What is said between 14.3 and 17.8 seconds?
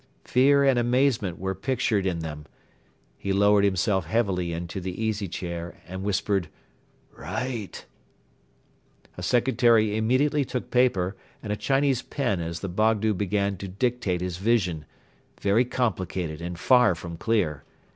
vision, very complicated and far from clear.